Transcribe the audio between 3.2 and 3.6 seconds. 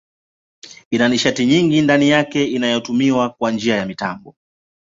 kwa